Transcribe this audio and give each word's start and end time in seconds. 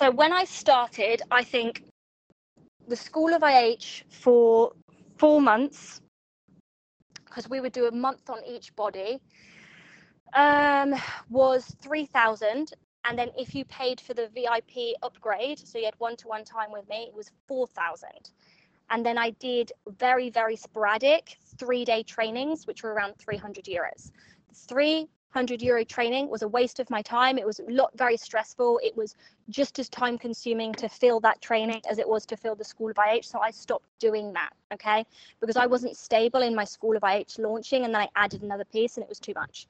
So 0.00 0.10
when 0.10 0.32
I 0.32 0.44
started, 0.44 1.20
I 1.30 1.44
think 1.44 1.84
the 2.88 2.96
School 2.96 3.34
of 3.34 3.42
IH 3.42 4.04
for 4.08 4.72
four 5.18 5.42
months, 5.42 6.00
because 7.26 7.50
we 7.50 7.60
would 7.60 7.72
do 7.72 7.84
a 7.86 7.92
month 7.92 8.30
on 8.30 8.38
each 8.48 8.74
body, 8.76 9.20
um, 10.32 10.94
was 11.28 11.76
3,000. 11.82 12.72
And 13.04 13.18
then 13.18 13.28
if 13.36 13.54
you 13.54 13.66
paid 13.66 14.00
for 14.00 14.14
the 14.14 14.28
VIP 14.28 14.96
upgrade, 15.02 15.58
so 15.58 15.76
you 15.76 15.84
had 15.84 15.96
one 15.98 16.16
to 16.16 16.28
one 16.28 16.44
time 16.44 16.72
with 16.72 16.88
me, 16.88 17.08
it 17.08 17.14
was 17.14 17.30
4,000. 17.46 18.08
And 18.88 19.04
then 19.04 19.18
I 19.18 19.32
did 19.32 19.70
very, 19.98 20.30
very 20.30 20.56
sporadic 20.56 21.36
three 21.58 21.84
day 21.84 22.04
trainings, 22.04 22.66
which 22.66 22.82
were 22.82 22.94
around 22.94 23.18
300 23.18 23.66
euros. 23.66 24.12
Three 24.66 25.10
100 25.32 25.62
euro 25.62 25.84
training 25.84 26.28
was 26.28 26.42
a 26.42 26.48
waste 26.48 26.80
of 26.80 26.90
my 26.90 27.02
time. 27.02 27.38
It 27.38 27.46
was 27.46 27.60
a 27.60 27.70
lot 27.70 27.90
very 27.94 28.16
stressful. 28.16 28.80
It 28.82 28.96
was 28.96 29.14
just 29.48 29.78
as 29.78 29.88
time 29.88 30.18
consuming 30.18 30.72
to 30.74 30.88
fill 30.88 31.20
that 31.20 31.40
training 31.40 31.82
as 31.88 31.98
it 31.98 32.08
was 32.08 32.26
to 32.26 32.36
fill 32.36 32.56
the 32.56 32.64
School 32.64 32.90
of 32.90 32.98
IH. 32.98 33.22
So 33.22 33.38
I 33.38 33.52
stopped 33.52 33.86
doing 34.00 34.32
that, 34.32 34.50
okay? 34.74 35.06
Because 35.40 35.56
I 35.56 35.66
wasn't 35.66 35.96
stable 35.96 36.42
in 36.42 36.52
my 36.52 36.64
School 36.64 36.96
of 36.96 37.04
IH 37.04 37.38
launching 37.38 37.84
and 37.84 37.94
then 37.94 38.02
I 38.02 38.08
added 38.16 38.42
another 38.42 38.64
piece 38.64 38.96
and 38.96 39.04
it 39.04 39.08
was 39.08 39.20
too 39.20 39.34
much. 39.34 39.68